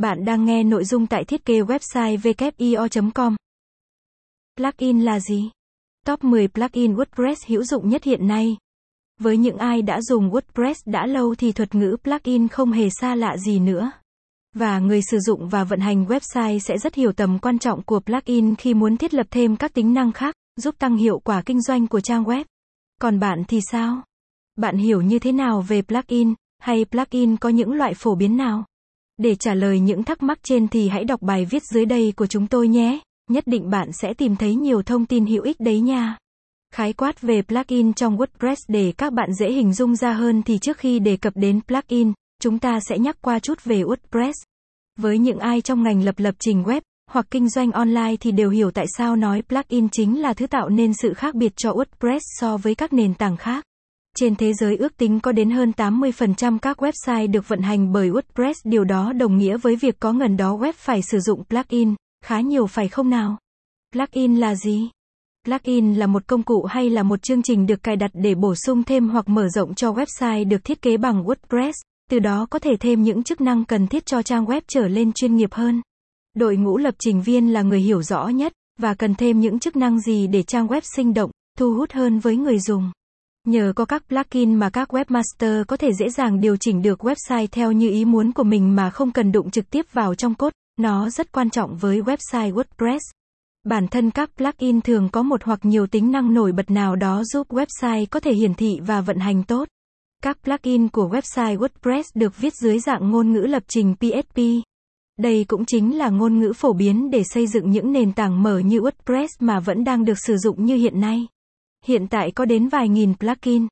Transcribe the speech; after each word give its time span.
Bạn 0.00 0.24
đang 0.24 0.44
nghe 0.44 0.62
nội 0.62 0.84
dung 0.84 1.06
tại 1.06 1.24
thiết 1.24 1.44
kế 1.44 1.60
website 1.60 2.16
wio.com. 2.18 3.36
Plugin 4.56 5.00
là 5.00 5.20
gì? 5.20 5.50
Top 6.06 6.24
10 6.24 6.48
plugin 6.48 6.94
WordPress 6.94 7.34
hữu 7.46 7.64
dụng 7.64 7.88
nhất 7.88 8.04
hiện 8.04 8.28
nay. 8.28 8.56
Với 9.18 9.36
những 9.36 9.56
ai 9.56 9.82
đã 9.82 10.00
dùng 10.02 10.30
WordPress 10.30 10.74
đã 10.86 11.06
lâu 11.06 11.34
thì 11.34 11.52
thuật 11.52 11.74
ngữ 11.74 11.96
plugin 12.04 12.48
không 12.48 12.72
hề 12.72 12.88
xa 13.00 13.14
lạ 13.14 13.36
gì 13.36 13.58
nữa. 13.58 13.90
Và 14.54 14.78
người 14.78 15.00
sử 15.10 15.18
dụng 15.18 15.48
và 15.48 15.64
vận 15.64 15.80
hành 15.80 16.04
website 16.04 16.58
sẽ 16.58 16.78
rất 16.78 16.94
hiểu 16.94 17.12
tầm 17.12 17.38
quan 17.38 17.58
trọng 17.58 17.82
của 17.82 18.00
plugin 18.00 18.54
khi 18.56 18.74
muốn 18.74 18.96
thiết 18.96 19.14
lập 19.14 19.26
thêm 19.30 19.56
các 19.56 19.74
tính 19.74 19.94
năng 19.94 20.12
khác, 20.12 20.34
giúp 20.56 20.74
tăng 20.78 20.96
hiệu 20.96 21.18
quả 21.18 21.42
kinh 21.46 21.62
doanh 21.62 21.86
của 21.86 22.00
trang 22.00 22.24
web. 22.24 22.44
Còn 23.00 23.18
bạn 23.20 23.44
thì 23.48 23.60
sao? 23.70 24.02
Bạn 24.56 24.76
hiểu 24.76 25.00
như 25.00 25.18
thế 25.18 25.32
nào 25.32 25.62
về 25.68 25.82
plugin, 25.82 26.34
hay 26.58 26.84
plugin 26.84 27.36
có 27.36 27.48
những 27.48 27.72
loại 27.72 27.94
phổ 27.94 28.14
biến 28.14 28.36
nào? 28.36 28.64
Để 29.22 29.34
trả 29.34 29.54
lời 29.54 29.80
những 29.80 30.02
thắc 30.02 30.22
mắc 30.22 30.38
trên 30.42 30.68
thì 30.68 30.88
hãy 30.88 31.04
đọc 31.04 31.22
bài 31.22 31.44
viết 31.44 31.62
dưới 31.62 31.84
đây 31.84 32.12
của 32.16 32.26
chúng 32.26 32.46
tôi 32.46 32.68
nhé, 32.68 32.98
nhất 33.30 33.46
định 33.46 33.70
bạn 33.70 33.92
sẽ 33.92 34.14
tìm 34.14 34.36
thấy 34.36 34.54
nhiều 34.54 34.82
thông 34.82 35.06
tin 35.06 35.26
hữu 35.26 35.42
ích 35.42 35.60
đấy 35.60 35.80
nha. 35.80 36.16
Khái 36.74 36.92
quát 36.92 37.20
về 37.20 37.42
plugin 37.42 37.92
trong 37.92 38.16
WordPress 38.16 38.56
để 38.68 38.92
các 38.98 39.12
bạn 39.12 39.32
dễ 39.34 39.52
hình 39.52 39.72
dung 39.72 39.96
ra 39.96 40.12
hơn 40.12 40.42
thì 40.42 40.58
trước 40.58 40.78
khi 40.78 40.98
đề 40.98 41.16
cập 41.16 41.32
đến 41.36 41.60
plugin, 41.68 42.12
chúng 42.42 42.58
ta 42.58 42.80
sẽ 42.88 42.98
nhắc 42.98 43.16
qua 43.22 43.38
chút 43.38 43.64
về 43.64 43.82
WordPress. 43.82 44.32
Với 44.98 45.18
những 45.18 45.38
ai 45.38 45.60
trong 45.60 45.82
ngành 45.82 46.04
lập 46.04 46.14
lập 46.18 46.34
trình 46.38 46.62
web 46.62 46.80
hoặc 47.10 47.26
kinh 47.30 47.48
doanh 47.48 47.72
online 47.72 48.16
thì 48.20 48.32
đều 48.32 48.50
hiểu 48.50 48.70
tại 48.70 48.86
sao 48.96 49.16
nói 49.16 49.42
plugin 49.48 49.88
chính 49.88 50.20
là 50.20 50.34
thứ 50.34 50.46
tạo 50.46 50.68
nên 50.68 50.92
sự 50.94 51.14
khác 51.14 51.34
biệt 51.34 51.52
cho 51.56 51.72
WordPress 51.72 52.20
so 52.22 52.56
với 52.56 52.74
các 52.74 52.92
nền 52.92 53.14
tảng 53.14 53.36
khác. 53.36 53.64
Trên 54.16 54.36
thế 54.36 54.52
giới 54.52 54.76
ước 54.76 54.96
tính 54.96 55.20
có 55.20 55.32
đến 55.32 55.50
hơn 55.50 55.72
80% 55.76 56.58
các 56.58 56.82
website 56.82 57.30
được 57.30 57.48
vận 57.48 57.60
hành 57.60 57.92
bởi 57.92 58.10
WordPress, 58.10 58.54
điều 58.64 58.84
đó 58.84 59.12
đồng 59.12 59.38
nghĩa 59.38 59.56
với 59.56 59.76
việc 59.76 60.00
có 60.00 60.12
ngần 60.12 60.36
đó 60.36 60.56
web 60.56 60.72
phải 60.76 61.02
sử 61.02 61.20
dụng 61.20 61.44
plugin, 61.44 61.94
khá 62.24 62.40
nhiều 62.40 62.66
phải 62.66 62.88
không 62.88 63.10
nào? 63.10 63.38
Plugin 63.92 64.36
là 64.36 64.54
gì? 64.54 64.90
Plugin 65.46 65.94
là 65.94 66.06
một 66.06 66.26
công 66.26 66.42
cụ 66.42 66.64
hay 66.64 66.90
là 66.90 67.02
một 67.02 67.22
chương 67.22 67.42
trình 67.42 67.66
được 67.66 67.82
cài 67.82 67.96
đặt 67.96 68.10
để 68.14 68.34
bổ 68.34 68.54
sung 68.54 68.82
thêm 68.82 69.08
hoặc 69.08 69.28
mở 69.28 69.48
rộng 69.48 69.74
cho 69.74 69.92
website 69.92 70.48
được 70.48 70.64
thiết 70.64 70.82
kế 70.82 70.96
bằng 70.96 71.24
WordPress, 71.24 71.72
từ 72.10 72.18
đó 72.18 72.46
có 72.50 72.58
thể 72.58 72.70
thêm 72.80 73.02
những 73.02 73.22
chức 73.22 73.40
năng 73.40 73.64
cần 73.64 73.86
thiết 73.86 74.06
cho 74.06 74.22
trang 74.22 74.44
web 74.44 74.60
trở 74.68 74.88
lên 74.88 75.12
chuyên 75.12 75.36
nghiệp 75.36 75.52
hơn. 75.52 75.82
Đội 76.34 76.56
ngũ 76.56 76.78
lập 76.78 76.94
trình 76.98 77.22
viên 77.22 77.52
là 77.52 77.62
người 77.62 77.80
hiểu 77.80 78.02
rõ 78.02 78.28
nhất 78.28 78.52
và 78.78 78.94
cần 78.94 79.14
thêm 79.14 79.40
những 79.40 79.58
chức 79.58 79.76
năng 79.76 80.00
gì 80.00 80.26
để 80.26 80.42
trang 80.42 80.66
web 80.66 80.80
sinh 80.96 81.14
động, 81.14 81.30
thu 81.58 81.74
hút 81.74 81.92
hơn 81.92 82.18
với 82.18 82.36
người 82.36 82.58
dùng. 82.58 82.90
Nhờ 83.50 83.72
có 83.76 83.84
các 83.84 84.02
plugin 84.08 84.54
mà 84.54 84.70
các 84.70 84.94
webmaster 84.94 85.64
có 85.64 85.76
thể 85.76 85.92
dễ 85.92 86.10
dàng 86.10 86.40
điều 86.40 86.56
chỉnh 86.56 86.82
được 86.82 87.04
website 87.04 87.46
theo 87.50 87.72
như 87.72 87.90
ý 87.90 88.04
muốn 88.04 88.32
của 88.32 88.42
mình 88.42 88.76
mà 88.76 88.90
không 88.90 89.12
cần 89.12 89.32
đụng 89.32 89.50
trực 89.50 89.70
tiếp 89.70 89.86
vào 89.92 90.14
trong 90.14 90.34
code, 90.34 90.54
nó 90.80 91.10
rất 91.10 91.32
quan 91.32 91.50
trọng 91.50 91.76
với 91.76 92.00
website 92.00 92.52
WordPress. 92.52 92.98
Bản 93.64 93.88
thân 93.88 94.10
các 94.10 94.30
plugin 94.36 94.80
thường 94.80 95.08
có 95.12 95.22
một 95.22 95.44
hoặc 95.44 95.58
nhiều 95.62 95.86
tính 95.86 96.10
năng 96.10 96.34
nổi 96.34 96.52
bật 96.52 96.70
nào 96.70 96.96
đó 96.96 97.24
giúp 97.24 97.52
website 97.52 98.06
có 98.10 98.20
thể 98.20 98.32
hiển 98.32 98.54
thị 98.54 98.80
và 98.86 99.00
vận 99.00 99.18
hành 99.18 99.44
tốt. 99.44 99.68
Các 100.22 100.38
plugin 100.44 100.88
của 100.88 101.08
website 101.08 101.58
WordPress 101.58 102.02
được 102.14 102.38
viết 102.38 102.54
dưới 102.54 102.78
dạng 102.78 103.10
ngôn 103.10 103.32
ngữ 103.32 103.40
lập 103.40 103.62
trình 103.68 103.94
PHP. 103.94 104.40
Đây 105.18 105.44
cũng 105.48 105.64
chính 105.64 105.98
là 105.98 106.08
ngôn 106.08 106.38
ngữ 106.38 106.52
phổ 106.56 106.72
biến 106.72 107.10
để 107.10 107.22
xây 107.24 107.46
dựng 107.46 107.70
những 107.70 107.92
nền 107.92 108.12
tảng 108.12 108.42
mở 108.42 108.58
như 108.58 108.78
WordPress 108.78 109.28
mà 109.40 109.60
vẫn 109.60 109.84
đang 109.84 110.04
được 110.04 110.18
sử 110.18 110.36
dụng 110.36 110.64
như 110.64 110.76
hiện 110.76 111.00
nay. 111.00 111.26
Hiện 111.86 112.06
tại 112.06 112.30
có 112.30 112.44
đến 112.44 112.68
vài 112.68 112.88
nghìn 112.88 113.14
plugin. 113.14 113.66